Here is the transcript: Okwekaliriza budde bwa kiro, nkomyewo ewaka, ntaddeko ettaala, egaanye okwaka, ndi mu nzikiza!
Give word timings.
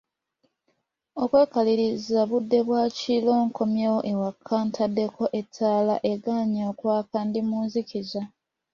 Okwekaliriza 1.23 2.19
budde 2.29 2.59
bwa 2.67 2.83
kiro, 2.97 3.33
nkomyewo 3.47 3.99
ewaka, 4.11 4.55
ntaddeko 4.67 5.23
ettaala, 5.39 5.95
egaanye 6.11 6.61
okwaka, 6.71 7.17
ndi 7.27 7.41
mu 7.47 7.57
nzikiza! 7.65 8.21